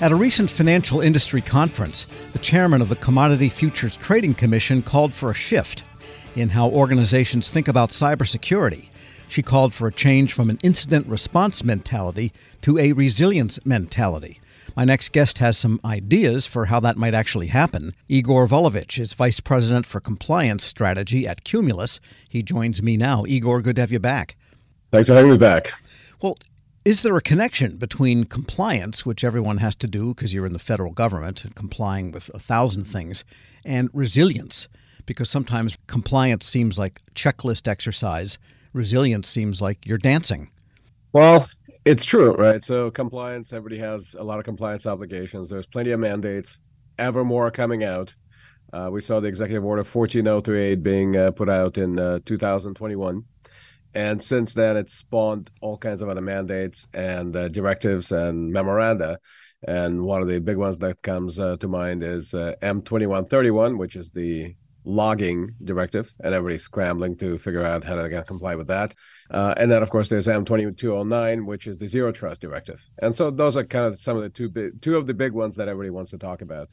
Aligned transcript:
At 0.00 0.12
a 0.12 0.16
recent 0.16 0.48
financial 0.48 1.00
industry 1.00 1.40
conference, 1.40 2.06
the 2.32 2.38
chairman 2.38 2.80
of 2.80 2.88
the 2.88 2.94
Commodity 2.94 3.48
Futures 3.48 3.96
Trading 3.96 4.32
Commission 4.32 4.80
called 4.80 5.12
for 5.12 5.32
a 5.32 5.34
shift 5.34 5.82
in 6.36 6.50
how 6.50 6.68
organizations 6.68 7.50
think 7.50 7.66
about 7.66 7.90
cybersecurity. 7.90 8.90
She 9.28 9.42
called 9.42 9.74
for 9.74 9.88
a 9.88 9.92
change 9.92 10.32
from 10.32 10.50
an 10.50 10.58
incident 10.62 11.08
response 11.08 11.64
mentality 11.64 12.32
to 12.60 12.78
a 12.78 12.92
resilience 12.92 13.58
mentality. 13.66 14.40
My 14.76 14.84
next 14.84 15.10
guest 15.10 15.38
has 15.38 15.58
some 15.58 15.80
ideas 15.84 16.46
for 16.46 16.66
how 16.66 16.78
that 16.78 16.96
might 16.96 17.14
actually 17.14 17.48
happen. 17.48 17.90
Igor 18.08 18.46
Volovich 18.46 19.00
is 19.00 19.14
Vice 19.14 19.40
President 19.40 19.84
for 19.84 19.98
Compliance 19.98 20.62
Strategy 20.62 21.26
at 21.26 21.42
Qmulos. 21.42 21.98
He 22.28 22.44
joins 22.44 22.84
me 22.84 22.96
now. 22.96 23.24
Igor, 23.26 23.62
good 23.62 23.74
to 23.74 23.82
have 23.82 23.90
you 23.90 23.98
back. 23.98 24.36
Thanks 24.92 25.08
for 25.08 25.14
having 25.14 25.32
me 25.32 25.38
back. 25.38 25.72
Well, 26.22 26.38
is 26.84 27.02
there 27.02 27.16
a 27.16 27.20
connection 27.20 27.76
between 27.76 28.24
compliance, 28.24 29.04
which 29.04 29.24
everyone 29.24 29.58
has 29.58 29.74
to 29.76 29.86
do 29.86 30.14
because 30.14 30.32
you're 30.32 30.46
in 30.46 30.52
the 30.52 30.58
federal 30.58 30.92
government 30.92 31.44
and 31.44 31.54
complying 31.54 32.12
with 32.12 32.30
a 32.34 32.38
thousand 32.38 32.84
things, 32.84 33.24
and 33.64 33.90
resilience? 33.92 34.68
Because 35.06 35.28
sometimes 35.28 35.78
compliance 35.86 36.46
seems 36.46 36.78
like 36.78 37.00
checklist 37.14 37.66
exercise, 37.68 38.38
resilience 38.72 39.28
seems 39.28 39.60
like 39.60 39.86
you're 39.86 39.98
dancing. 39.98 40.50
Well, 41.12 41.48
it's 41.84 42.04
true, 42.04 42.34
right? 42.34 42.62
So 42.62 42.90
compliance, 42.90 43.52
everybody 43.52 43.80
has 43.80 44.14
a 44.18 44.22
lot 44.22 44.38
of 44.38 44.44
compliance 44.44 44.86
obligations. 44.86 45.50
There's 45.50 45.66
plenty 45.66 45.90
of 45.92 46.00
mandates, 46.00 46.58
ever 46.98 47.24
more 47.24 47.50
coming 47.50 47.84
out. 47.84 48.14
Uh, 48.72 48.90
we 48.92 49.00
saw 49.00 49.18
the 49.20 49.28
executive 49.28 49.64
order 49.64 49.82
14038 49.82 50.82
being 50.82 51.16
uh, 51.16 51.30
put 51.30 51.48
out 51.48 51.78
in 51.78 51.98
uh, 51.98 52.18
2021. 52.26 53.24
And 53.94 54.22
since 54.22 54.54
then, 54.54 54.76
it's 54.76 54.94
spawned 54.94 55.50
all 55.60 55.78
kinds 55.78 56.02
of 56.02 56.08
other 56.08 56.20
mandates 56.20 56.86
and 56.92 57.34
uh, 57.34 57.48
directives 57.48 58.12
and 58.12 58.52
memoranda. 58.52 59.18
And 59.66 60.04
one 60.04 60.22
of 60.22 60.28
the 60.28 60.38
big 60.38 60.56
ones 60.56 60.78
that 60.78 61.02
comes 61.02 61.38
uh, 61.38 61.56
to 61.56 61.68
mind 61.68 62.02
is 62.02 62.32
uh, 62.32 62.54
M2131, 62.62 63.76
which 63.76 63.96
is 63.96 64.10
the 64.10 64.54
logging 64.84 65.54
directive, 65.62 66.14
and 66.20 66.34
everybody's 66.34 66.62
scrambling 66.62 67.16
to 67.16 67.36
figure 67.38 67.64
out 67.64 67.84
how 67.84 67.94
to 67.94 68.24
comply 68.24 68.54
with 68.54 68.68
that. 68.68 68.94
Uh, 69.30 69.52
and 69.56 69.70
then, 69.70 69.82
of 69.82 69.90
course, 69.90 70.08
there's 70.08 70.26
M2209, 70.28 71.44
which 71.44 71.66
is 71.66 71.76
the 71.76 71.86
zero 71.86 72.12
trust 72.12 72.40
directive. 72.40 72.82
And 73.00 73.14
so 73.14 73.30
those 73.30 73.56
are 73.56 73.64
kind 73.64 73.86
of 73.86 73.98
some 73.98 74.16
of 74.16 74.22
the 74.22 74.30
two 74.30 74.48
big, 74.48 74.80
two 74.80 74.96
of 74.96 75.06
the 75.06 75.14
big 75.14 75.32
ones 75.32 75.56
that 75.56 75.68
everybody 75.68 75.90
wants 75.90 76.12
to 76.12 76.18
talk 76.18 76.40
about. 76.40 76.68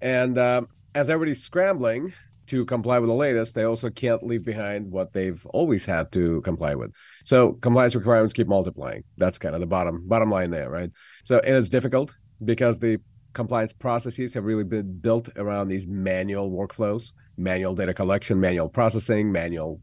And 0.00 0.38
um, 0.38 0.68
as 0.94 1.10
everybody's 1.10 1.42
scrambling, 1.42 2.12
to 2.50 2.64
comply 2.64 2.98
with 2.98 3.08
the 3.08 3.14
latest, 3.14 3.54
they 3.54 3.64
also 3.64 3.90
can't 3.90 4.22
leave 4.22 4.44
behind 4.44 4.90
what 4.90 5.12
they've 5.12 5.44
always 5.46 5.84
had 5.84 6.12
to 6.12 6.40
comply 6.42 6.74
with. 6.74 6.92
So 7.24 7.52
compliance 7.54 7.94
requirements 7.94 8.34
keep 8.34 8.48
multiplying. 8.48 9.04
That's 9.16 9.38
kind 9.38 9.54
of 9.54 9.60
the 9.60 9.66
bottom 9.66 10.06
bottom 10.06 10.30
line 10.30 10.50
there, 10.50 10.68
right? 10.68 10.90
So 11.24 11.38
and 11.38 11.56
it's 11.56 11.68
difficult 11.68 12.14
because 12.44 12.78
the 12.78 12.98
compliance 13.32 13.72
processes 13.72 14.34
have 14.34 14.44
really 14.44 14.64
been 14.64 14.98
built 14.98 15.28
around 15.36 15.68
these 15.68 15.86
manual 15.86 16.50
workflows, 16.50 17.12
manual 17.36 17.74
data 17.74 17.94
collection, 17.94 18.40
manual 18.40 18.68
processing, 18.68 19.30
manual 19.30 19.80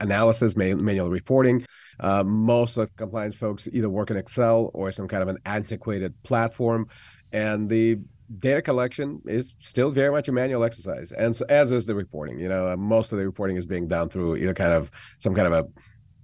analysis, 0.00 0.56
manual 0.56 1.08
reporting. 1.08 1.64
Uh, 2.00 2.24
most 2.24 2.76
of 2.76 2.94
compliance 2.96 3.36
folks 3.36 3.68
either 3.72 3.88
work 3.88 4.10
in 4.10 4.16
Excel 4.16 4.70
or 4.74 4.90
some 4.92 5.08
kind 5.08 5.22
of 5.22 5.28
an 5.28 5.38
antiquated 5.46 6.20
platform, 6.22 6.88
and 7.32 7.68
the 7.68 7.98
data 8.38 8.62
collection 8.62 9.22
is 9.26 9.54
still 9.58 9.90
very 9.90 10.10
much 10.10 10.28
a 10.28 10.32
manual 10.32 10.64
exercise, 10.64 11.12
and 11.12 11.34
so, 11.34 11.44
as 11.48 11.72
is 11.72 11.86
the 11.86 11.94
reporting. 11.94 12.38
You 12.38 12.48
know, 12.48 12.68
uh, 12.68 12.76
most 12.76 13.12
of 13.12 13.18
the 13.18 13.24
reporting 13.24 13.56
is 13.56 13.66
being 13.66 13.88
done 13.88 14.08
through 14.08 14.36
either 14.36 14.54
kind 14.54 14.72
of 14.72 14.90
some 15.18 15.34
kind 15.34 15.46
of 15.46 15.52
a 15.52 15.68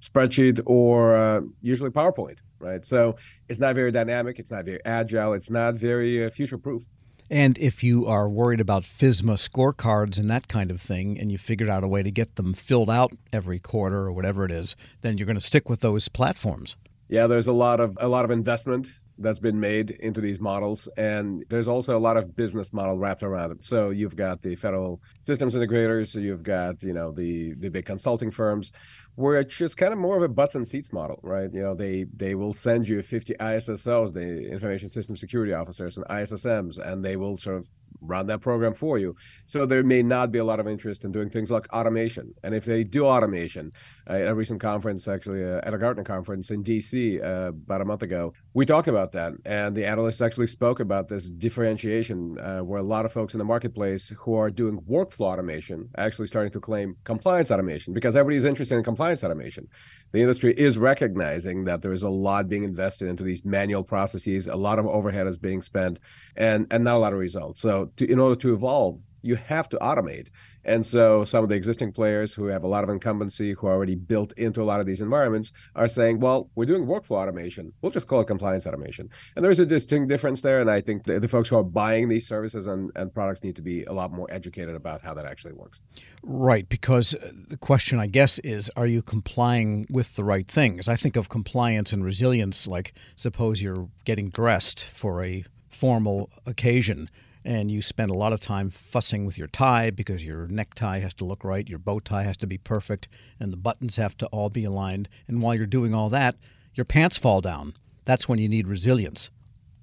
spreadsheet 0.05 0.61
or 0.67 1.17
uh, 1.17 1.41
usually 1.63 1.91
PowerPoint, 1.91 2.39
right? 2.59 2.85
So 2.85 3.17
it's 3.49 3.61
not 3.61 3.75
very 3.75 3.91
dynamic, 3.91 4.39
it's 4.39 4.51
not 4.51 4.65
very 4.65 4.81
agile, 4.85 5.33
it's 5.33 5.51
not 5.51 5.75
very 5.75 6.25
uh, 6.25 6.31
future 6.31 6.59
proof. 6.59 6.83
And 7.31 7.57
if 7.57 7.83
you 7.83 8.07
are 8.07 8.29
worried 8.29 8.61
about 8.61 8.83
FISMA 8.83 9.37
scorecards 9.37 10.19
and 10.19 10.29
that 10.29 10.47
kind 10.47 10.71
of 10.71 10.81
thing, 10.81 11.19
and 11.19 11.31
you 11.33 11.39
figured 11.39 11.71
out 11.71 11.83
a 11.83 11.89
way 11.89 12.03
to 12.03 12.11
get 12.11 12.37
them 12.37 12.53
filled 12.53 12.91
out 12.91 13.13
every 13.33 13.59
quarter 13.59 14.05
or 14.05 14.13
whatever 14.13 14.45
it 14.45 14.51
is, 14.51 14.77
then 15.01 15.17
you're 15.17 15.27
going 15.27 15.35
to 15.35 15.41
stick 15.41 15.71
with 15.71 15.81
those 15.81 16.09
platforms. 16.09 16.77
Yeah, 17.09 17.27
there's 17.27 17.49
a 17.49 17.53
lot 17.53 17.81
of 17.81 17.97
a 18.01 18.09
lot 18.09 18.25
of 18.25 18.31
investment 18.31 18.89
that's 19.19 19.39
been 19.39 19.61
made 19.61 19.91
into 19.91 20.21
these 20.21 20.41
models 20.41 20.89
and 20.97 21.45
there's 21.49 21.69
also 21.69 21.97
a 21.97 22.01
lot 22.01 22.17
of 22.17 22.35
business 22.35 22.73
model 22.73 22.99
wrapped 22.99 23.23
around 23.23 23.53
it. 23.53 23.65
So 23.65 23.91
you've 23.91 24.17
got 24.17 24.43
the 24.43 24.57
federal 24.57 25.01
systems 25.19 25.55
integrators 25.55 26.21
you've 26.21 26.43
got 26.43 26.83
you 26.83 26.93
know 26.93 27.13
the 27.13 27.55
the 27.55 27.69
big 27.69 27.85
consulting 27.85 28.31
firms 28.31 28.73
where 29.15 29.41
it's 29.41 29.57
just 29.57 29.77
kind 29.77 29.93
of 29.93 29.99
more 29.99 30.17
of 30.17 30.23
a 30.23 30.29
butts 30.29 30.55
and 30.55 30.67
seats 30.67 30.93
model 30.93 31.21
right? 31.23 31.53
You 31.53 31.63
know 31.63 31.75
they 31.75 32.07
they 32.17 32.35
will 32.35 32.55
send 32.55 32.89
you 32.89 33.03
50 33.03 33.35
issos 33.35 34.13
the 34.13 34.51
information 34.51 34.91
system 34.91 35.17
security 35.17 35.53
officers 35.53 35.97
and 35.97 36.07
issms 36.07 36.79
and 36.79 37.05
they 37.05 37.17
will 37.17 37.37
sort 37.37 37.57
of 37.57 37.69
run 38.07 38.27
that 38.27 38.41
program 38.41 38.75
for 38.75 38.99
you. 38.99 39.17
So 39.47 39.67
there 39.67 39.83
may 39.83 40.03
not 40.03 40.33
be 40.33 40.39
a 40.39 40.45
lot 40.45 40.61
of 40.61 40.69
interest 40.69 41.05
in 41.05 41.13
doing 41.13 41.31
things 41.31 41.51
like 41.51 41.73
automation. 41.73 42.35
And 42.43 42.55
if 42.55 42.65
they 42.65 42.85
do 42.85 43.07
automation, 43.07 43.73
uh, 44.09 44.15
at 44.15 44.29
a 44.29 44.35
recent 44.35 44.61
conference, 44.61 45.09
actually 45.09 45.45
uh, 45.45 45.61
at 45.63 45.73
a 45.73 45.79
Gartner 45.79 46.05
conference 46.05 46.51
in 46.51 46.63
DC 46.63 47.23
uh, 47.23 47.49
about 47.49 47.81
a 47.81 47.85
month 47.85 48.03
ago, 48.03 48.35
we 48.53 48.67
talked 48.67 48.89
about 48.89 49.13
that. 49.13 49.33
And 49.45 49.75
the 49.75 49.87
analysts 49.87 50.21
actually 50.21 50.47
spoke 50.47 50.81
about 50.81 51.09
this 51.09 51.31
differentiation 51.31 52.39
uh, 52.39 52.61
where 52.61 52.81
a 52.81 52.83
lot 52.83 53.07
of 53.07 53.13
folks 53.13 53.35
in 53.35 53.39
the 53.39 53.45
marketplace 53.45 54.13
who 54.19 54.35
are 54.35 54.51
doing 54.51 54.79
workflow 54.89 55.33
automation 55.33 55.89
actually 55.97 56.27
starting 56.27 56.53
to 56.53 56.61
claim 56.61 56.97
compliance 57.05 57.51
automation 57.51 57.95
because 57.95 58.15
everybody's 58.15 58.45
interested 58.45 58.77
in 58.77 58.85
compliance 58.85 59.25
automation. 59.25 59.69
The 60.13 60.21
industry 60.21 60.53
is 60.53 60.79
recognizing 60.79 61.65
that 61.65 61.83
there 61.83 61.93
is 61.93 62.03
a 62.03 62.09
lot 62.09 62.49
being 62.49 62.65
invested 62.65 63.09
into 63.09 63.25
these 63.25 63.45
manual 63.45 63.83
processes, 63.83 64.47
a 64.47 64.55
lot 64.55 64.79
of 64.79 64.87
overhead 64.87 65.27
is 65.27 65.39
being 65.39 65.63
spent, 65.63 65.99
and, 66.37 66.67
and 66.71 66.85
not 66.85 66.97
a 66.97 66.99
lot 66.99 67.13
of 67.13 67.19
results. 67.19 67.61
So 67.61 67.91
to, 67.97 68.11
in 68.11 68.19
order 68.19 68.37
to 68.37 68.55
evolve, 68.55 69.05
you 69.25 69.37
have 69.37 69.69
to 69.71 69.79
automate. 69.79 70.29
And 70.67 70.87
so 70.87 71.25
some 71.25 71.43
of 71.43 71.51
the 71.51 71.57
existing 71.57 71.93
players 71.93 72.35
who 72.35 72.47
have 72.47 72.63
a 72.63 72.67
lot 72.67 72.85
of 72.85 72.91
incumbency, 72.91 73.53
who 73.53 73.67
are 73.67 73.75
already 73.75 73.95
built 73.95 74.33
into 74.33 74.63
a 74.63 74.65
lot 74.65 74.81
of 74.81 74.87
these 74.87 75.01
environments, 75.01 75.53
are 75.75 75.89
saying, 75.89 76.21
well, 76.21 76.51
we're 76.55 76.65
doing 76.67 76.87
workflow 76.87 77.17
automation. 77.17 77.73
We'll 77.81 77.93
just 77.93 78.07
call 78.07 78.21
it 78.21 78.27
compliance 78.27 78.67
automation. 78.67 79.11
And 79.37 79.45
there's 79.45 79.61
a 79.61 79.67
distinct 79.67 80.09
difference 80.09 80.43
there. 80.43 80.61
And 80.61 80.71
I 80.71 80.81
think 80.81 81.05
the, 81.05 81.21
the 81.21 81.29
folks 81.29 81.49
who 81.49 81.57
are 81.57 81.65
buying 81.65 82.09
these 82.09 82.27
services 82.27 82.67
and, 82.67 82.91
and 82.97 83.13
products 83.13 83.43
need 83.43 83.57
to 83.57 83.63
be 83.63 83.85
a 83.85 83.93
lot 83.93 84.13
more 84.13 84.27
educated 84.31 84.75
about 84.75 85.03
how 85.03 85.15
that 85.15 85.27
actually 85.27 85.55
works. 85.55 85.81
Right. 86.23 86.69
Because 86.69 87.15
uh, 87.15 87.31
the 87.49 87.59
question, 87.59 87.99
I 87.99 88.07
guess, 88.07 88.39
is 88.41 88.71
are 88.77 88.87
you 88.87 89.03
complying 89.03 89.87
with 89.91 90.17
the 90.17 90.25
right 90.25 90.47
things? 90.47 90.89
I 90.89 90.97
think 90.97 91.17
of 91.17 91.29
compliance 91.29 91.93
and 91.93 92.05
resilience 92.05 92.67
like 92.67 92.95
suppose 93.17 93.63
you're 93.63 93.89
getting 94.05 94.29
dressed 94.31 94.85
for 94.85 95.23
a 95.23 95.45
formal 95.69 96.31
occasion 96.47 97.11
and 97.45 97.71
you 97.71 97.83
spend 97.83 98.11
a 98.11 98.17
lot 98.17 98.33
of 98.33 98.41
time 98.41 98.71
fussing 98.71 99.27
with 99.27 99.37
your 99.37 99.49
tie 99.49 99.91
because 99.91 100.25
your 100.25 100.47
necktie 100.49 101.01
has 101.01 101.15
to 101.15 101.25
look 101.25 101.45
right, 101.45 101.69
your 101.69 101.79
bow 101.79 102.01
tie 102.01 102.23
has 102.23 102.37
to 102.39 102.47
be 102.47 102.59
perfect, 102.59 103.09
and 103.39 103.53
the 103.53 103.57
buttons 103.57 103.97
have 103.97 104.17
to 104.19 104.27
all 104.27 104.51
be 104.51 104.65
aligned. 104.65 105.09
And 105.29 105.43
while 105.43 105.55
you're 105.55 105.67
doing 105.67 105.95
all 105.95 106.09
that, 106.11 106.37
your 106.75 106.85
pants 106.85 107.19
fall 107.19 107.41
down. 107.41 107.75
That's 108.05 108.29
when 108.29 108.39
you 108.39 108.49
need 108.49 108.67
resilience. 108.67 109.31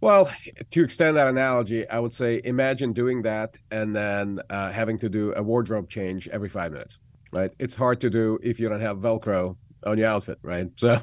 Well, 0.02 0.32
to 0.72 0.84
extend 0.84 1.18
that 1.18 1.28
analogy, 1.28 1.88
I 1.88 2.00
would 2.00 2.14
say 2.14 2.42
imagine 2.44 2.92
doing 2.92 3.22
that 3.22 3.58
and 3.70 3.96
then 3.96 4.40
uh, 4.50 4.72
having 4.72 4.98
to 4.98 5.10
do 5.10 5.32
a 5.36 5.44
wardrobe 5.44 5.90
change 5.90 6.28
every 6.30 6.50
five 6.50 6.72
minutes, 6.72 6.98
right? 7.32 7.52
It's 7.60 7.76
hard 7.76 8.02
to 8.02 8.10
do 8.10 8.40
if 8.42 8.60
you 8.60 8.68
don't 8.68 8.82
have 8.82 8.98
Velcro 8.98 9.58
on 9.86 10.00
your 10.00 10.08
outfit, 10.08 10.40
right? 10.42 10.68
So 10.76 11.02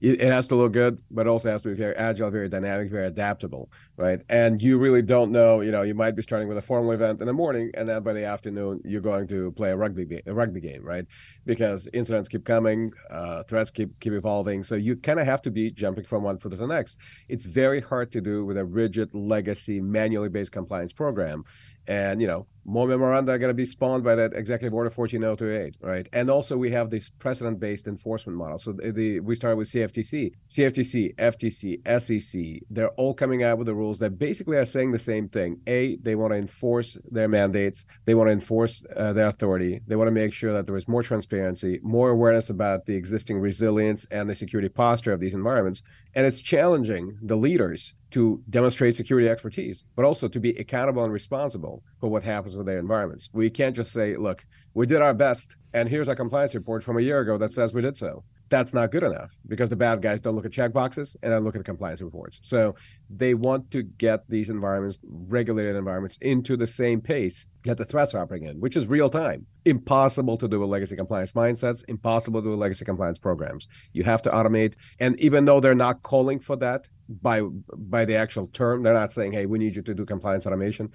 it, 0.00 0.20
has 0.20 0.46
to 0.48 0.54
look 0.54 0.72
good, 0.72 0.98
but 1.10 1.26
also 1.26 1.50
has 1.50 1.62
to 1.62 1.68
be 1.68 1.74
very 1.74 1.94
agile, 1.96 2.30
very 2.30 2.48
dynamic, 2.48 2.90
very 2.90 3.06
adaptable, 3.06 3.70
right? 3.96 4.20
And 4.28 4.62
you 4.62 4.78
really 4.78 5.02
don't 5.02 5.32
know, 5.32 5.60
you 5.60 5.72
know, 5.72 5.82
you 5.82 5.94
might 5.94 6.14
be 6.14 6.22
starting 6.22 6.48
with 6.48 6.56
a 6.56 6.62
formal 6.62 6.92
event 6.92 7.20
in 7.20 7.26
the 7.26 7.32
morning, 7.32 7.70
and 7.74 7.88
then 7.88 8.02
by 8.02 8.12
the 8.12 8.24
afternoon 8.24 8.80
you're 8.84 9.00
going 9.00 9.26
to 9.28 9.52
play 9.52 9.70
a 9.70 9.76
rugby 9.76 10.22
a 10.26 10.32
rugby 10.32 10.60
game, 10.60 10.84
right? 10.84 11.04
Because 11.44 11.88
incidents 11.92 12.28
keep 12.28 12.44
coming, 12.44 12.92
uh, 13.10 13.42
threats 13.44 13.70
keep 13.70 13.98
keep 14.00 14.12
evolving, 14.12 14.62
so 14.62 14.74
you 14.74 14.96
kind 14.96 15.18
of 15.18 15.26
have 15.26 15.42
to 15.42 15.50
be 15.50 15.70
jumping 15.70 16.04
from 16.04 16.22
one 16.22 16.38
foot 16.38 16.50
to 16.50 16.56
the 16.56 16.66
next. 16.66 16.98
It's 17.28 17.44
very 17.44 17.80
hard 17.80 18.12
to 18.12 18.20
do 18.20 18.44
with 18.44 18.56
a 18.56 18.64
rigid 18.64 19.14
legacy, 19.14 19.80
manually 19.80 20.28
based 20.28 20.52
compliance 20.52 20.92
program, 20.92 21.44
and 21.86 22.20
you 22.20 22.26
know 22.28 22.46
more 22.68 22.86
memoranda 22.86 23.32
are 23.32 23.38
going 23.38 23.48
to 23.48 23.54
be 23.54 23.64
spawned 23.64 24.04
by 24.04 24.14
that 24.14 24.34
executive 24.34 24.74
order 24.74 24.90
14028 24.90 25.76
right? 25.80 26.08
And 26.12 26.30
also 26.30 26.56
we 26.56 26.70
have 26.70 26.90
this 26.90 27.08
precedent 27.08 27.58
based 27.58 27.86
enforcement 27.86 28.36
model. 28.36 28.58
So 28.58 28.72
the, 28.72 28.92
the, 28.92 29.20
we 29.20 29.34
started 29.34 29.56
with 29.56 29.68
cftc 29.68 30.32
cftc 30.50 31.14
ftc 31.16 32.22
sec 32.22 32.62
they're 32.70 32.90
all 32.90 33.14
coming 33.14 33.42
out 33.42 33.56
with 33.58 33.66
the 33.66 33.74
rules 33.74 33.98
that 34.00 34.18
basically 34.18 34.58
are 34.58 34.64
saying 34.64 34.92
the 34.92 34.98
same 34.98 35.28
thing. 35.28 35.60
A 35.66 35.96
they 35.96 36.14
want 36.14 36.32
to 36.32 36.36
enforce 36.36 36.98
their 37.10 37.28
mandates. 37.28 37.84
They 38.04 38.14
want 38.14 38.28
to 38.28 38.32
enforce 38.32 38.84
uh, 38.94 39.12
their 39.14 39.28
authority. 39.28 39.80
They 39.86 39.96
want 39.96 40.08
to 40.08 40.12
make 40.12 40.34
sure 40.34 40.52
that 40.52 40.66
there 40.66 40.76
is 40.76 40.86
more 40.86 41.02
transparency 41.02 41.80
more 41.82 42.10
awareness 42.10 42.50
about 42.50 42.86
the 42.86 42.94
existing 42.94 43.38
resilience 43.38 44.06
and 44.10 44.28
the 44.28 44.34
security 44.34 44.68
posture 44.68 45.12
of 45.12 45.20
these 45.20 45.34
environments. 45.34 45.82
And 46.14 46.26
it's 46.26 46.42
challenging 46.42 47.18
the 47.22 47.36
leaders 47.36 47.94
to 48.10 48.42
demonstrate 48.48 48.96
security 48.96 49.28
expertise, 49.28 49.84
but 49.96 50.04
also 50.04 50.28
to 50.28 50.40
be 50.40 50.50
accountable 50.50 51.04
and 51.04 51.12
responsible 51.12 51.82
for 52.00 52.08
what 52.08 52.22
happens 52.22 52.56
with 52.56 52.66
their 52.66 52.78
environments. 52.78 53.28
We 53.32 53.50
can't 53.50 53.76
just 53.76 53.92
say, 53.92 54.16
look, 54.16 54.46
we 54.74 54.86
did 54.86 55.02
our 55.02 55.14
best, 55.14 55.56
and 55.74 55.88
here's 55.88 56.08
our 56.08 56.16
compliance 56.16 56.54
report 56.54 56.82
from 56.82 56.98
a 56.98 57.02
year 57.02 57.20
ago 57.20 57.36
that 57.38 57.52
says 57.52 57.74
we 57.74 57.82
did 57.82 57.96
so. 57.96 58.24
That's 58.50 58.72
not 58.72 58.90
good 58.90 59.02
enough 59.02 59.32
because 59.46 59.68
the 59.68 59.76
bad 59.76 60.00
guys 60.00 60.20
don't 60.20 60.34
look 60.34 60.46
at 60.46 60.52
checkboxes 60.52 61.16
and 61.22 61.32
don't 61.32 61.44
look 61.44 61.54
at 61.54 61.58
the 61.58 61.64
compliance 61.64 62.00
reports. 62.00 62.40
So 62.42 62.74
they 63.10 63.34
want 63.34 63.70
to 63.72 63.82
get 63.82 64.28
these 64.28 64.48
environments, 64.48 65.00
regulated 65.06 65.76
environments, 65.76 66.18
into 66.20 66.56
the 66.56 66.66
same 66.66 67.00
pace 67.00 67.46
that 67.64 67.76
the 67.76 67.84
threats 67.84 68.14
are 68.14 68.20
operating 68.20 68.48
in, 68.48 68.60
which 68.60 68.76
is 68.76 68.86
real 68.86 69.10
time. 69.10 69.46
Impossible 69.64 70.38
to 70.38 70.48
do 70.48 70.60
with 70.60 70.70
legacy 70.70 70.96
compliance 70.96 71.32
mindsets, 71.32 71.82
impossible 71.88 72.40
to 72.40 72.46
do 72.46 72.50
with 72.50 72.60
legacy 72.60 72.84
compliance 72.84 73.18
programs. 73.18 73.66
You 73.92 74.04
have 74.04 74.22
to 74.22 74.30
automate. 74.30 74.74
And 74.98 75.18
even 75.20 75.44
though 75.44 75.60
they're 75.60 75.74
not 75.74 76.02
calling 76.02 76.40
for 76.40 76.56
that 76.56 76.88
by 77.08 77.42
by 77.76 78.04
the 78.04 78.16
actual 78.16 78.46
term, 78.48 78.82
they're 78.82 78.94
not 78.94 79.12
saying, 79.12 79.32
hey, 79.32 79.46
we 79.46 79.58
need 79.58 79.76
you 79.76 79.82
to 79.82 79.94
do 79.94 80.06
compliance 80.06 80.46
automation. 80.46 80.90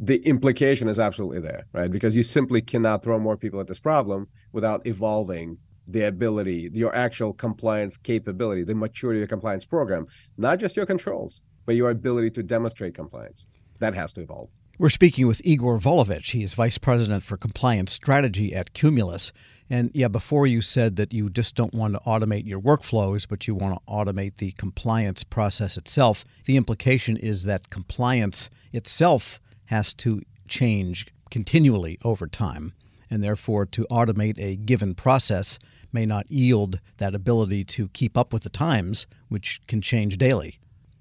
The 0.00 0.16
implication 0.18 0.88
is 0.88 1.00
absolutely 1.00 1.40
there, 1.40 1.66
right? 1.72 1.90
Because 1.90 2.14
you 2.14 2.22
simply 2.22 2.60
cannot 2.60 3.02
throw 3.02 3.18
more 3.18 3.36
people 3.36 3.60
at 3.60 3.66
this 3.66 3.80
problem 3.80 4.28
without 4.52 4.86
evolving 4.86 5.58
the 5.88 6.02
ability, 6.02 6.70
your 6.72 6.94
actual 6.94 7.32
compliance 7.32 7.96
capability, 7.96 8.62
the 8.62 8.74
maturity 8.74 9.18
of 9.18 9.22
your 9.22 9.28
compliance 9.28 9.64
program, 9.64 10.06
not 10.36 10.58
just 10.58 10.76
your 10.76 10.86
controls, 10.86 11.40
but 11.66 11.74
your 11.74 11.90
ability 11.90 12.30
to 12.30 12.42
demonstrate 12.42 12.94
compliance. 12.94 13.46
That 13.80 13.94
has 13.94 14.12
to 14.12 14.20
evolve. 14.20 14.50
We're 14.78 14.90
speaking 14.90 15.26
with 15.26 15.40
Igor 15.44 15.78
Volovich. 15.78 16.30
He 16.30 16.44
is 16.44 16.54
Vice 16.54 16.78
President 16.78 17.24
for 17.24 17.36
Compliance 17.36 17.92
Strategy 17.92 18.54
at 18.54 18.74
Qmulos. 18.74 19.32
And 19.68 19.90
yeah, 19.92 20.06
before 20.06 20.46
you 20.46 20.60
said 20.60 20.94
that 20.96 21.12
you 21.12 21.28
just 21.30 21.56
don't 21.56 21.74
want 21.74 21.94
to 21.94 22.00
automate 22.00 22.46
your 22.46 22.60
workflows, 22.60 23.26
but 23.28 23.48
you 23.48 23.56
want 23.56 23.74
to 23.74 23.92
automate 23.92 24.36
the 24.36 24.52
compliance 24.52 25.24
process 25.24 25.76
itself. 25.76 26.24
The 26.44 26.56
implication 26.56 27.16
is 27.16 27.42
that 27.44 27.70
compliance 27.70 28.50
itself 28.72 29.40
has 29.66 29.94
to 29.94 30.22
change 30.48 31.06
continually 31.30 31.98
over 32.04 32.26
time 32.26 32.72
and 33.10 33.22
therefore 33.22 33.66
to 33.66 33.86
automate 33.90 34.38
a 34.38 34.56
given 34.56 34.94
process 34.94 35.58
may 35.92 36.06
not 36.06 36.30
yield 36.30 36.80
that 36.98 37.14
ability 37.14 37.64
to 37.64 37.88
keep 37.88 38.16
up 38.16 38.32
with 38.32 38.42
the 38.42 38.50
times, 38.50 39.06
which 39.28 39.60
can 39.66 39.80
change 39.80 40.18
daily. 40.18 40.58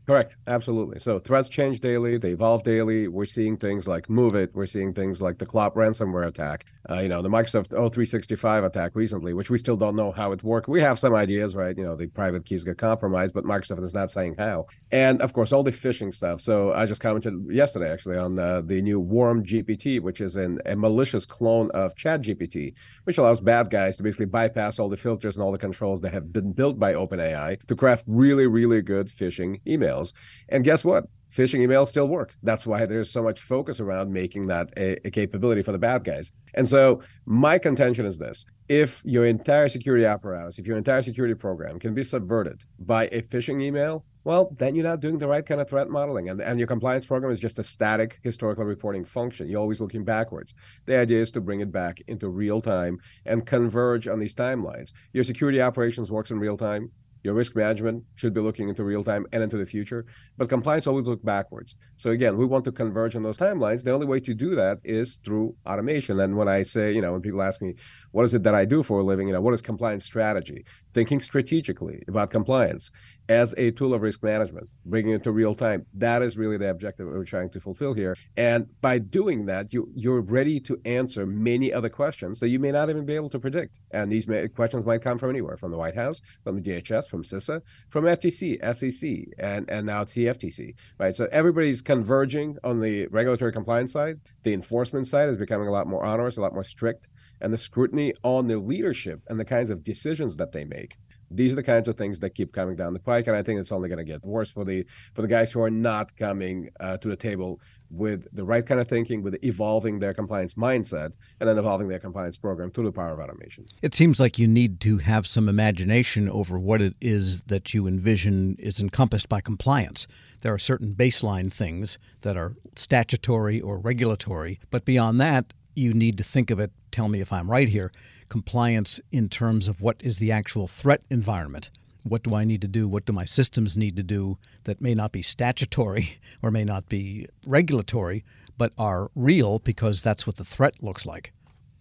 Correct. 0.08 0.38
Absolutely. 0.48 1.02
So 1.02 1.20
threats 1.20 1.50
change 1.50 1.82
daily. 1.82 2.18
They 2.18 2.30
evolve 2.32 2.64
daily. 2.64 3.10
We're 3.10 3.26
seeing 3.26 3.58
things 3.58 3.90
like 3.90 4.08
MOVEit. 4.08 4.54
We're 4.54 4.66
seeing 4.66 4.94
things 4.94 5.22
like 5.22 5.38
the 5.38 5.46
Clop 5.46 5.76
ransomware 5.76 6.26
attack. 6.26 6.64
Uh, 6.90 7.00
you 7.00 7.10
know, 7.10 7.22
the 7.22 7.28
Microsoft 7.28 7.72
O365 7.72 8.66
attack 8.66 8.96
recently, 8.96 9.34
which 9.34 9.50
we 9.50 9.58
still 9.58 9.76
don't 9.76 9.98
know 9.98 10.14
how 10.14 10.32
it 10.32 10.42
worked. 10.44 10.70
We 10.70 10.80
have 10.80 10.98
some 10.98 11.14
ideas, 11.14 11.56
right? 11.56 11.78
You 11.78 11.84
know, 11.84 11.98
the 11.98 12.08
private 12.08 12.46
keys 12.46 12.64
get 12.64 12.78
compromised, 12.78 13.34
but 13.34 13.44
Microsoft 13.44 13.84
is 13.84 13.94
not 13.94 14.10
saying 14.10 14.36
how. 14.38 14.68
And 14.94 15.22
of 15.22 15.34
course, 15.34 15.52
all 15.52 15.64
the 15.64 15.74
phishing 15.74 16.14
stuff. 16.14 16.40
So 16.40 16.72
I 16.72 16.86
just 16.86 17.02
commented 17.02 17.34
yesterday, 17.52 17.92
actually, 17.92 18.16
on 18.16 18.40
uh, 18.40 18.62
the 18.62 18.82
new 18.82 19.02
Worm 19.02 19.44
GPT, 19.44 20.00
which 20.00 20.22
is 20.22 20.38
an, 20.38 20.60
a 20.66 20.78
malicious 20.78 21.26
clone 21.26 21.70
of 21.72 21.98
Chat 21.98 22.22
GPT, 22.22 22.76
which 23.04 23.18
allows 23.18 23.42
bad 23.42 23.70
guys 23.70 23.98
to 23.98 24.04
basically 24.04 24.28
bypass 24.28 24.80
all 24.80 24.88
the 24.88 24.96
filters 24.96 25.36
and 25.36 25.44
all 25.44 25.52
the 25.52 25.58
controls 25.58 26.00
that 26.00 26.14
have 26.14 26.32
been 26.32 26.54
built 26.54 26.80
by 26.80 26.94
OpenAI 26.94 27.62
to 27.68 27.76
craft 27.76 28.06
really, 28.08 28.48
really 28.48 28.82
good 28.82 29.08
phishing 29.08 29.60
emails 29.68 29.97
emails. 29.98 30.14
And 30.50 30.64
guess 30.64 30.84
what? 30.84 31.06
Phishing 31.36 31.60
emails 31.60 31.90
still 31.90 32.08
work. 32.08 32.34
That's 32.42 32.66
why 32.66 32.86
there's 32.86 33.12
so 33.12 33.22
much 33.22 33.42
focus 33.42 33.80
around 33.80 34.14
making 34.14 34.48
that 34.48 34.70
a, 34.78 35.06
a, 35.06 35.12
capability 35.12 35.62
for 35.62 35.74
the 35.74 35.78
bad 35.78 36.06
guys. 36.06 36.32
And 36.54 36.68
so 36.68 37.02
my 37.26 37.60
contention 37.60 38.06
is 38.06 38.18
this 38.18 38.46
if 38.70 39.02
your 39.04 39.26
entire 39.26 39.68
security 39.68 40.06
apparatus, 40.06 40.58
if 40.58 40.66
your 40.66 40.78
entire 40.78 41.04
security 41.04 41.36
program 41.36 41.80
can 41.80 41.94
be 41.94 42.04
subverted 42.04 42.62
by 42.80 43.08
a 43.08 43.22
phishing 43.22 43.62
email, 43.62 44.06
well, 44.24 44.54
then 44.58 44.74
you're 44.74 44.84
not 44.84 45.02
doing 45.02 45.18
the 45.18 45.28
right 45.28 45.46
kind 45.46 45.62
of 45.62 45.70
threat 45.70 45.90
modeling. 45.90 46.30
And, 46.30 46.42
and 46.42 46.60
your 46.60 46.68
compliance 46.68 47.06
program 47.06 47.32
is 47.32 47.40
just 47.40 47.60
a 47.60 47.64
static 47.64 48.20
historical 48.24 48.64
reporting 48.64 49.06
function. 49.06 49.50
You're 49.50 49.62
always 49.62 49.82
looking 49.82 50.06
backwards. 50.06 50.54
The 50.86 50.98
idea 50.98 51.22
is 51.22 51.32
to 51.32 51.42
bring 51.42 51.60
it 51.60 51.72
back 51.72 52.02
into 52.08 52.30
real 52.30 52.62
time 52.62 53.00
and 53.26 53.46
converge 53.46 54.08
on 54.08 54.20
these 54.20 54.36
timelines. 54.36 54.92
Your 55.14 55.26
security 55.26 55.62
operations 55.62 56.10
works 56.10 56.32
in 56.32 56.40
real 56.40 56.58
time. 56.58 56.92
Your 57.24 57.34
risk 57.34 57.56
management 57.56 58.04
should 58.16 58.34
be 58.34 58.42
looking 58.42 58.70
into 58.70 58.84
real 58.84 59.04
time 59.04 59.26
and 59.32 59.44
into 59.44 59.58
the 59.58 59.66
future, 59.66 60.06
but 60.38 60.50
compliance 60.50 60.88
always 60.88 61.06
look 61.06 61.24
backwards. 61.24 61.76
So 61.98 62.12
again, 62.12 62.38
we 62.38 62.46
want 62.46 62.66
to 62.66 62.72
converge 62.72 63.16
on 63.16 63.24
those 63.24 63.38
timelines. 63.38 63.84
The 63.84 63.92
only 63.92 64.06
way 64.06 64.20
to 64.22 64.34
do 64.34 64.56
that 64.56 64.80
is 64.84 65.20
through 65.26 65.56
automation. 65.66 66.20
And 66.20 66.38
when 66.38 66.48
I 66.48 66.64
say, 66.64 66.94
you 66.94 67.02
know, 67.02 67.12
when 67.12 67.22
people 67.22 67.42
ask 67.42 67.62
me, 67.62 67.76
what 68.12 68.24
is 68.24 68.34
it 68.34 68.44
that 68.44 68.56
I 68.56 68.66
do 68.66 68.84
for 68.84 69.00
a 69.00 69.04
living? 69.04 69.28
You 69.28 69.34
know, 69.34 69.42
what 69.42 69.54
is 69.54 69.62
compliance 69.62 70.06
strategy? 70.06 70.66
Thinking 70.94 71.20
strategically 71.20 72.04
about 72.08 72.32
compliance 72.32 72.92
as 73.30 73.54
a 73.58 73.72
tool 73.72 73.94
of 73.94 74.02
risk 74.02 74.24
management, 74.24 74.70
bringing 74.86 75.14
it 75.14 75.24
to 75.24 75.32
real 75.32 75.54
time. 75.54 75.86
That 75.94 76.22
is 76.22 76.38
really 76.38 76.58
the 76.58 76.70
objective 76.70 77.08
we're 77.08 77.26
trying 77.26 77.50
to 77.52 77.60
fulfill 77.60 77.94
here. 77.94 78.16
And 78.38 78.68
by 78.82 79.00
doing 79.00 79.46
that, 79.48 79.74
you 79.74 79.92
you're 79.96 80.22
ready 80.22 80.60
to 80.62 80.80
answer 80.86 81.26
many 81.26 81.74
other 81.74 81.90
questions 81.90 82.40
that 82.40 82.50
you 82.50 82.60
may 82.60 82.72
not 82.72 82.90
even 82.90 83.06
be 83.06 83.16
able 83.16 83.30
to 83.32 83.40
predict. 83.40 83.80
And 83.92 84.12
these 84.12 84.28
may, 84.28 84.48
questions 84.48 84.86
might 84.86 85.02
come 85.02 85.18
from 85.18 85.30
anywhere, 85.30 85.58
from 85.58 85.72
the 85.72 85.78
White 85.78 85.96
House, 85.96 86.22
from 86.44 86.62
the 86.62 86.62
DHS, 86.62 87.07
from 87.08 87.24
CISA, 87.24 87.62
from 87.90 88.06
FTC, 88.06 88.58
SEC, 88.76 89.34
and 89.40 89.70
and 89.70 89.86
now 89.86 90.04
TFTC, 90.04 90.76
Right. 91.00 91.16
So 91.16 91.28
everybody's 91.32 91.82
converging 91.82 92.58
on 92.64 92.82
the 92.82 93.08
regulatory 93.08 93.52
compliance 93.52 93.94
side. 93.94 94.20
The 94.44 94.54
enforcement 94.54 95.08
side 95.08 95.30
is 95.30 95.38
becoming 95.38 95.68
a 95.68 95.72
lot 95.72 95.88
more 95.88 96.06
onerous, 96.06 96.38
a 96.38 96.42
lot 96.42 96.54
more 96.54 96.64
strict 96.64 97.08
and 97.42 97.54
the 97.54 97.58
scrutiny 97.58 98.14
on 98.24 98.48
the 98.48 98.58
leadership 98.58 99.22
and 99.28 99.40
the 99.40 99.46
kinds 99.46 99.70
of 99.70 99.84
decisions 99.84 100.38
that 100.38 100.52
they 100.52 100.66
make 100.66 100.98
these 101.30 101.52
are 101.52 101.58
the 101.58 101.64
kinds 101.64 101.88
of 101.88 101.98
things 101.98 102.20
that 102.20 102.36
keep 102.36 102.54
coming 102.54 102.76
down 102.76 102.94
the 102.94 103.00
pike 103.00 103.28
and 103.28 103.36
i 103.36 103.44
think 103.44 103.60
it's 103.60 103.72
only 103.72 103.90
going 103.90 103.98
to 103.98 104.04
get 104.04 104.24
worse 104.24 104.52
for 104.52 104.64
the 104.64 104.86
for 105.14 105.22
the 105.22 105.28
guys 105.28 105.52
who 105.52 105.62
are 105.62 105.70
not 105.70 106.16
coming 106.16 106.70
uh, 106.80 106.98
to 106.98 107.08
the 107.08 107.16
table 107.16 107.60
with 107.90 108.28
the 108.34 108.44
right 108.44 108.66
kind 108.66 108.80
of 108.80 108.88
thinking 108.88 109.24
with 109.24 109.38
evolving 109.44 110.00
their 110.00 110.14
compliance 110.14 110.56
mindset 110.56 111.14
and 111.40 111.50
then 111.50 111.58
evolving 111.58 111.88
their 111.88 112.00
compliance 112.00 112.38
program 112.38 112.70
through 112.70 112.86
the 112.86 112.92
power 112.92 113.14
of 113.14 113.20
automation 113.20 113.66
it 113.82 113.96
seems 113.96 114.20
like 114.20 114.38
you 114.38 114.48
need 114.48 114.80
to 114.80 114.98
have 114.98 115.26
some 115.26 115.48
imagination 115.48 116.30
over 116.30 116.60
what 116.60 116.82
it 116.82 116.96
is 117.02 117.42
that 117.44 117.74
you 117.74 117.88
envision 117.88 118.56
is 118.60 118.80
encompassed 118.80 119.30
by 119.30 119.40
compliance 119.40 120.08
there 120.42 120.54
are 120.54 120.60
certain 120.60 120.94
baseline 120.94 121.52
things 121.52 121.98
that 122.22 122.38
are 122.38 122.56
statutory 122.76 123.62
or 123.62 123.78
regulatory 123.78 124.60
but 124.70 124.86
beyond 124.86 125.20
that 125.20 125.54
you 125.78 125.94
need 125.94 126.18
to 126.18 126.24
think 126.24 126.50
of 126.50 126.60
it, 126.60 126.72
tell 126.92 127.08
me 127.08 127.22
if 127.22 127.32
I'm 127.32 127.50
right 127.50 127.70
here, 127.70 127.92
compliance 128.30 129.00
in 129.12 129.30
terms 129.30 129.68
of 129.68 129.80
what 129.80 129.98
is 130.02 130.18
the 130.18 130.32
actual 130.32 130.68
threat 130.68 131.04
environment. 131.10 131.70
What 132.10 132.24
do 132.24 132.36
I 132.36 132.44
need 132.44 132.62
to 132.62 132.68
do? 132.68 132.88
What 132.88 133.06
do 133.06 133.14
my 133.14 133.26
systems 133.26 133.78
need 133.78 133.96
to 133.98 134.04
do 134.04 134.38
that 134.64 134.82
may 134.82 134.96
not 134.96 135.12
be 135.12 135.22
statutory 135.22 136.20
or 136.42 136.52
may 136.52 136.64
not 136.64 136.90
be 136.90 137.28
regulatory, 137.46 138.24
but 138.58 138.74
are 138.78 139.12
real 139.16 139.60
because 139.60 140.02
that's 140.02 140.26
what 140.26 140.38
the 140.38 140.46
threat 140.46 140.82
looks 140.82 141.06
like? 141.06 141.34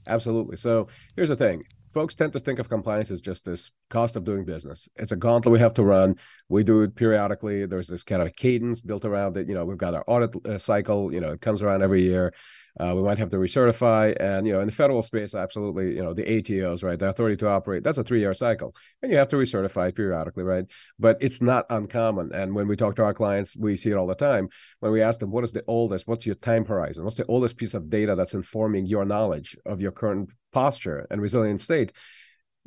Absolutely. 0.06 0.56
So 0.56 0.88
here's 1.16 1.28
the 1.28 1.36
thing 1.36 1.64
folks 1.96 2.14
tend 2.14 2.30
to 2.30 2.38
think 2.38 2.58
of 2.58 2.68
compliance 2.68 3.10
as 3.10 3.22
just 3.22 3.46
this 3.46 3.70
cost 3.88 4.16
of 4.16 4.24
doing 4.24 4.44
business. 4.44 4.86
It's 4.96 5.12
a 5.12 5.16
gauntlet 5.16 5.50
we 5.50 5.58
have 5.60 5.72
to 5.74 5.82
run. 5.82 6.16
We 6.50 6.62
do 6.62 6.82
it 6.82 6.94
periodically. 6.94 7.64
There's 7.64 7.88
this 7.88 8.04
kind 8.04 8.20
of 8.20 8.36
cadence 8.36 8.82
built 8.82 9.06
around 9.06 9.38
it. 9.38 9.48
You 9.48 9.54
know, 9.54 9.64
we've 9.64 9.78
got 9.78 9.94
our 9.94 10.04
audit 10.06 10.36
uh, 10.44 10.58
cycle. 10.58 11.10
You 11.10 11.20
know, 11.20 11.30
it 11.30 11.40
comes 11.40 11.62
around 11.62 11.82
every 11.82 12.02
year. 12.02 12.34
Uh, 12.78 12.92
we 12.94 13.02
might 13.02 13.18
have 13.18 13.30
to 13.30 13.36
recertify, 13.36 14.14
and 14.20 14.46
you 14.46 14.52
know, 14.52 14.60
in 14.60 14.66
the 14.66 14.72
federal 14.72 15.02
space, 15.02 15.34
absolutely, 15.34 15.94
you 15.94 16.02
know, 16.02 16.12
the 16.12 16.24
ATOs, 16.24 16.82
right, 16.82 16.98
the 16.98 17.08
authority 17.08 17.36
to 17.36 17.48
operate, 17.48 17.82
that's 17.82 17.98
a 17.98 18.04
three-year 18.04 18.34
cycle, 18.34 18.74
and 19.02 19.10
you 19.10 19.16
have 19.16 19.28
to 19.28 19.36
recertify 19.36 19.94
periodically, 19.94 20.42
right? 20.42 20.66
But 20.98 21.16
it's 21.20 21.40
not 21.40 21.64
uncommon, 21.70 22.32
and 22.34 22.54
when 22.54 22.68
we 22.68 22.76
talk 22.76 22.96
to 22.96 23.04
our 23.04 23.14
clients, 23.14 23.56
we 23.56 23.76
see 23.76 23.90
it 23.90 23.96
all 23.96 24.06
the 24.06 24.14
time. 24.14 24.48
When 24.80 24.92
we 24.92 25.00
ask 25.00 25.20
them, 25.20 25.30
"What 25.30 25.44
is 25.44 25.52
the 25.52 25.64
oldest? 25.66 26.06
What's 26.06 26.26
your 26.26 26.34
time 26.34 26.64
horizon? 26.66 27.04
What's 27.04 27.16
the 27.16 27.26
oldest 27.26 27.56
piece 27.56 27.74
of 27.74 27.88
data 27.88 28.14
that's 28.14 28.34
informing 28.34 28.86
your 28.86 29.04
knowledge 29.04 29.56
of 29.64 29.80
your 29.80 29.92
current 29.92 30.30
posture 30.52 31.06
and 31.10 31.22
resilient 31.22 31.62
state?" 31.62 31.92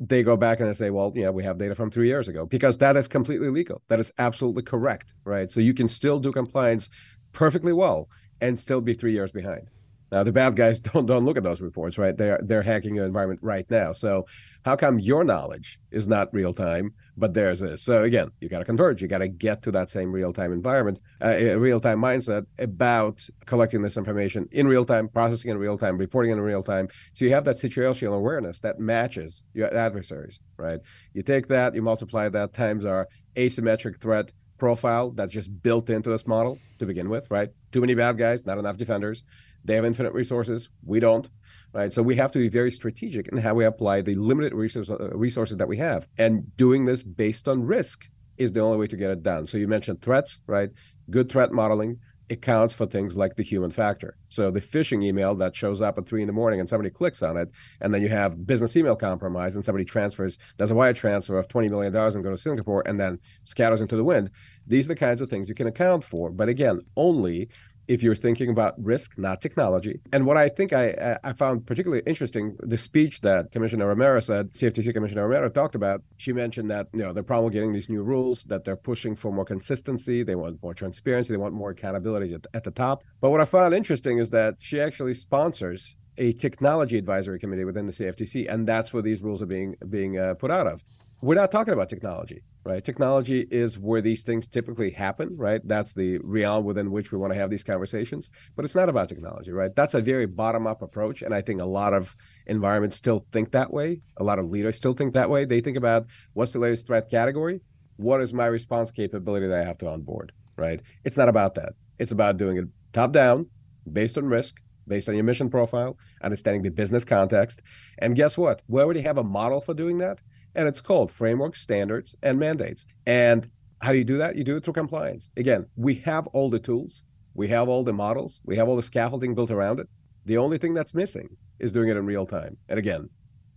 they 0.00 0.22
go 0.22 0.34
back 0.34 0.60
and 0.60 0.68
they 0.68 0.72
say, 0.72 0.88
well, 0.88 1.12
yeah, 1.14 1.28
we 1.28 1.44
have 1.44 1.58
data 1.58 1.74
from 1.74 1.90
three 1.90 2.08
years 2.08 2.26
ago 2.26 2.46
because 2.46 2.78
that 2.78 2.96
is 2.96 3.06
completely 3.06 3.50
legal. 3.50 3.82
That 3.88 4.00
is 4.00 4.10
absolutely 4.18 4.62
correct, 4.62 5.12
right? 5.24 5.52
So 5.52 5.60
you 5.60 5.74
can 5.74 5.88
still 5.88 6.18
do 6.18 6.32
compliance 6.32 6.88
perfectly 7.32 7.74
well 7.74 8.08
and 8.40 8.58
still 8.58 8.80
be 8.80 8.94
three 8.94 9.12
years 9.12 9.30
behind. 9.30 9.68
Now 10.10 10.24
the 10.24 10.32
bad 10.32 10.56
guys 10.56 10.80
don't 10.80 11.06
don't 11.06 11.24
look 11.24 11.36
at 11.36 11.42
those 11.42 11.60
reports, 11.60 11.98
right? 11.98 12.16
They're 12.16 12.40
they're 12.42 12.62
hacking 12.62 12.94
your 12.94 13.06
environment 13.06 13.40
right 13.42 13.68
now. 13.70 13.92
So 13.92 14.26
how 14.64 14.76
come 14.76 14.98
your 14.98 15.24
knowledge 15.24 15.78
is 15.90 16.08
not 16.08 16.32
real 16.34 16.52
time, 16.52 16.94
but 17.16 17.34
theirs 17.34 17.62
is? 17.62 17.82
So 17.82 18.02
again, 18.02 18.30
you 18.40 18.48
got 18.48 18.58
to 18.58 18.64
converge. 18.64 19.00
You 19.00 19.08
got 19.08 19.18
to 19.18 19.28
get 19.28 19.62
to 19.62 19.72
that 19.72 19.90
same 19.90 20.12
real 20.12 20.32
time 20.32 20.52
environment, 20.52 20.98
uh, 21.22 21.58
real 21.58 21.80
time 21.80 22.00
mindset 22.00 22.46
about 22.58 23.24
collecting 23.46 23.82
this 23.82 23.96
information 23.96 24.48
in 24.52 24.66
real 24.66 24.84
time, 24.84 25.08
processing 25.08 25.50
in 25.50 25.58
real 25.58 25.78
time, 25.78 25.96
reporting 25.96 26.32
in 26.32 26.40
real 26.40 26.62
time. 26.62 26.88
So 27.14 27.24
you 27.24 27.32
have 27.32 27.44
that 27.44 27.56
situational 27.56 28.16
awareness 28.16 28.60
that 28.60 28.78
matches 28.78 29.42
your 29.54 29.74
adversaries, 29.74 30.40
right? 30.56 30.80
You 31.14 31.22
take 31.22 31.48
that, 31.48 31.74
you 31.74 31.82
multiply 31.82 32.28
that 32.28 32.52
times 32.52 32.84
our 32.84 33.08
asymmetric 33.36 34.00
threat 34.00 34.32
profile 34.58 35.10
that's 35.10 35.32
just 35.32 35.62
built 35.62 35.88
into 35.88 36.10
this 36.10 36.26
model 36.26 36.58
to 36.78 36.84
begin 36.84 37.08
with, 37.08 37.26
right? 37.30 37.48
Too 37.72 37.80
many 37.80 37.94
bad 37.94 38.18
guys, 38.18 38.44
not 38.44 38.58
enough 38.58 38.76
defenders 38.76 39.24
they 39.64 39.74
have 39.74 39.84
infinite 39.84 40.12
resources. 40.12 40.68
We 40.84 41.00
don't, 41.00 41.28
right? 41.72 41.92
So 41.92 42.02
we 42.02 42.16
have 42.16 42.32
to 42.32 42.38
be 42.38 42.48
very 42.48 42.70
strategic 42.70 43.28
in 43.28 43.38
how 43.38 43.54
we 43.54 43.64
apply 43.64 44.02
the 44.02 44.14
limited 44.14 44.54
resource, 44.54 44.90
uh, 44.90 45.10
resources 45.10 45.56
that 45.58 45.68
we 45.68 45.76
have. 45.78 46.08
And 46.18 46.56
doing 46.56 46.86
this 46.86 47.02
based 47.02 47.48
on 47.48 47.64
risk 47.64 48.08
is 48.38 48.52
the 48.52 48.60
only 48.60 48.78
way 48.78 48.86
to 48.86 48.96
get 48.96 49.10
it 49.10 49.22
done. 49.22 49.46
So 49.46 49.58
you 49.58 49.68
mentioned 49.68 50.00
threats, 50.00 50.40
right? 50.46 50.70
Good 51.10 51.30
threat 51.30 51.52
modeling, 51.52 51.98
accounts 52.30 52.72
for 52.72 52.86
things 52.86 53.16
like 53.16 53.36
the 53.36 53.42
human 53.42 53.70
factor. 53.70 54.16
So 54.28 54.50
the 54.50 54.60
phishing 54.60 55.04
email 55.04 55.34
that 55.36 55.56
shows 55.56 55.82
up 55.82 55.98
at 55.98 56.06
three 56.06 56.22
in 56.22 56.26
the 56.26 56.32
morning 56.32 56.60
and 56.60 56.68
somebody 56.68 56.90
clicks 56.90 57.22
on 57.22 57.36
it, 57.36 57.50
and 57.80 57.92
then 57.92 58.02
you 58.02 58.08
have 58.08 58.46
business 58.46 58.76
email 58.76 58.96
compromise 58.96 59.56
and 59.56 59.64
somebody 59.64 59.84
transfers, 59.84 60.38
does 60.56 60.70
a 60.70 60.74
wire 60.74 60.94
transfer 60.94 61.36
of 61.38 61.48
$20 61.48 61.68
million 61.70 61.94
and 61.94 62.24
go 62.24 62.30
to 62.30 62.38
Singapore 62.38 62.82
and 62.86 62.98
then 62.98 63.18
scatters 63.44 63.80
into 63.80 63.96
the 63.96 64.04
wind. 64.04 64.30
These 64.66 64.86
are 64.86 64.94
the 64.94 65.00
kinds 65.00 65.20
of 65.20 65.28
things 65.28 65.48
you 65.48 65.54
can 65.54 65.66
account 65.66 66.04
for. 66.04 66.30
But 66.30 66.48
again, 66.48 66.80
only 66.96 67.48
if 67.90 68.04
you're 68.04 68.14
thinking 68.14 68.50
about 68.50 68.74
risk, 68.78 69.18
not 69.18 69.40
technology. 69.40 70.00
And 70.12 70.24
what 70.24 70.36
I 70.36 70.48
think 70.48 70.72
I, 70.72 71.18
I 71.24 71.32
found 71.32 71.66
particularly 71.66 72.04
interesting, 72.06 72.56
the 72.60 72.78
speech 72.78 73.20
that 73.22 73.50
Commissioner 73.50 73.88
Romero 73.88 74.20
said, 74.20 74.52
CFTC 74.52 74.94
Commissioner 74.94 75.26
Romero 75.26 75.48
talked 75.48 75.74
about, 75.74 76.00
she 76.16 76.32
mentioned 76.32 76.70
that, 76.70 76.86
you 76.92 77.00
know, 77.00 77.12
they're 77.12 77.24
promulgating 77.24 77.72
these 77.72 77.88
new 77.88 78.04
rules, 78.04 78.44
that 78.44 78.64
they're 78.64 78.76
pushing 78.76 79.16
for 79.16 79.32
more 79.32 79.44
consistency, 79.44 80.22
they 80.22 80.36
want 80.36 80.62
more 80.62 80.72
transparency, 80.72 81.32
they 81.32 81.36
want 81.36 81.52
more 81.52 81.70
accountability 81.70 82.32
at, 82.32 82.46
at 82.54 82.62
the 82.62 82.70
top. 82.70 83.02
But 83.20 83.30
what 83.30 83.40
I 83.40 83.44
found 83.44 83.74
interesting 83.74 84.18
is 84.18 84.30
that 84.30 84.54
she 84.60 84.80
actually 84.80 85.16
sponsors 85.16 85.96
a 86.16 86.30
technology 86.32 86.96
advisory 86.96 87.40
committee 87.40 87.64
within 87.64 87.86
the 87.86 87.92
CFTC, 87.92 88.46
and 88.48 88.68
that's 88.68 88.92
where 88.92 89.02
these 89.02 89.20
rules 89.20 89.42
are 89.42 89.46
being 89.46 89.74
being 89.88 90.16
uh, 90.16 90.34
put 90.34 90.52
out 90.52 90.68
of 90.68 90.84
we're 91.22 91.34
not 91.34 91.50
talking 91.50 91.74
about 91.74 91.88
technology, 91.90 92.42
right? 92.64 92.82
Technology 92.82 93.46
is 93.50 93.78
where 93.78 94.00
these 94.00 94.22
things 94.22 94.48
typically 94.48 94.90
happen, 94.90 95.36
right? 95.36 95.60
That's 95.64 95.92
the 95.92 96.18
realm 96.22 96.64
within 96.64 96.90
which 96.90 97.12
we 97.12 97.18
want 97.18 97.32
to 97.32 97.38
have 97.38 97.50
these 97.50 97.62
conversations. 97.62 98.30
But 98.56 98.64
it's 98.64 98.74
not 98.74 98.88
about 98.88 99.10
technology, 99.10 99.52
right? 99.52 99.74
That's 99.74 99.92
a 99.92 100.00
very 100.00 100.26
bottom 100.26 100.66
up 100.66 100.80
approach. 100.80 101.20
And 101.20 101.34
I 101.34 101.42
think 101.42 101.60
a 101.60 101.66
lot 101.66 101.92
of 101.92 102.16
environments 102.46 102.96
still 102.96 103.26
think 103.32 103.52
that 103.52 103.72
way. 103.72 104.00
A 104.16 104.24
lot 104.24 104.38
of 104.38 104.50
leaders 104.50 104.76
still 104.76 104.94
think 104.94 105.12
that 105.12 105.28
way. 105.28 105.44
They 105.44 105.60
think 105.60 105.76
about 105.76 106.06
what's 106.32 106.52
the 106.52 106.58
latest 106.58 106.86
threat 106.86 107.10
category? 107.10 107.60
What 107.96 108.22
is 108.22 108.32
my 108.32 108.46
response 108.46 108.90
capability 108.90 109.46
that 109.46 109.60
I 109.60 109.64
have 109.64 109.78
to 109.78 109.88
onboard, 109.88 110.32
right? 110.56 110.80
It's 111.04 111.18
not 111.18 111.28
about 111.28 111.54
that. 111.56 111.74
It's 111.98 112.12
about 112.12 112.38
doing 112.38 112.56
it 112.56 112.64
top 112.94 113.12
down, 113.12 113.46
based 113.92 114.16
on 114.16 114.24
risk, 114.24 114.56
based 114.88 115.06
on 115.08 115.14
your 115.14 115.24
mission 115.24 115.50
profile, 115.50 115.98
understanding 116.22 116.62
the 116.62 116.70
business 116.70 117.04
context. 117.04 117.60
And 117.98 118.16
guess 118.16 118.38
what? 118.38 118.62
We 118.68 118.80
already 118.80 119.02
have 119.02 119.18
a 119.18 119.22
model 119.22 119.60
for 119.60 119.74
doing 119.74 119.98
that 119.98 120.20
and 120.54 120.68
it's 120.68 120.80
called 120.80 121.10
framework 121.10 121.56
standards, 121.56 122.14
and 122.22 122.38
mandates. 122.38 122.86
And 123.06 123.50
how 123.80 123.92
do 123.92 123.98
you 123.98 124.04
do 124.04 124.18
that? 124.18 124.36
You 124.36 124.44
do 124.44 124.56
it 124.56 124.64
through 124.64 124.74
compliance. 124.74 125.30
Again, 125.36 125.66
we 125.76 125.96
have 125.96 126.26
all 126.28 126.50
the 126.50 126.58
tools, 126.58 127.04
we 127.34 127.48
have 127.48 127.68
all 127.68 127.84
the 127.84 127.92
models, 127.92 128.40
we 128.44 128.56
have 128.56 128.68
all 128.68 128.76
the 128.76 128.82
scaffolding 128.82 129.34
built 129.34 129.50
around 129.50 129.80
it. 129.80 129.88
The 130.26 130.36
only 130.36 130.58
thing 130.58 130.74
that's 130.74 130.94
missing 130.94 131.36
is 131.58 131.72
doing 131.72 131.88
it 131.88 131.96
in 131.96 132.06
real 132.06 132.26
time. 132.26 132.56
And 132.68 132.78
again, 132.78 133.08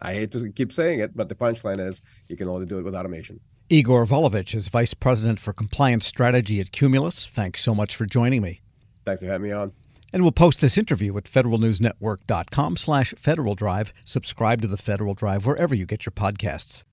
I 0.01 0.13
hate 0.13 0.31
to 0.31 0.51
keep 0.51 0.71
saying 0.71 0.99
it, 0.99 1.15
but 1.15 1.29
the 1.29 1.35
punchline 1.35 1.85
is 1.85 2.01
you 2.27 2.37
can 2.37 2.47
only 2.47 2.65
do 2.65 2.77
it 2.77 2.83
with 2.83 2.95
automation. 2.95 3.39
Igor 3.69 4.05
Volovich 4.05 4.53
is 4.53 4.67
Vice 4.67 4.93
President 4.93 5.39
for 5.39 5.53
Compliance 5.53 6.05
Strategy 6.05 6.59
at 6.59 6.71
Qmulos. 6.71 7.27
Thanks 7.27 7.61
so 7.61 7.73
much 7.73 7.95
for 7.95 8.05
joining 8.05 8.41
me. 8.41 8.61
Thanks 9.05 9.21
for 9.21 9.27
having 9.27 9.47
me 9.47 9.51
on. 9.51 9.71
And 10.13 10.21
we'll 10.21 10.31
post 10.31 10.61
this 10.61 10.77
interview 10.77 11.17
at 11.17 11.25
federalnewsnetwork.com 11.25 12.77
slash 12.77 13.13
Federal 13.17 13.55
Drive. 13.55 13.91
Subscribe 14.05 14.61
to 14.61 14.67
the 14.67 14.77
Federal 14.77 15.15
Drive 15.15 15.45
wherever 15.45 15.75
you 15.75 15.85
get 15.85 16.05
your 16.05 16.13
podcasts. 16.13 16.81